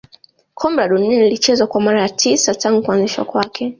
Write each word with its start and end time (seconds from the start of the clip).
kombe 0.55 0.81
la 0.81 0.87
dunia 0.87 1.19
lilichezwa 1.23 1.67
kwa 1.67 1.81
mara 1.81 2.01
ya 2.01 2.09
tisa 2.09 2.55
tangu 2.55 2.83
kuanzishwa 2.83 3.25
kwake 3.25 3.69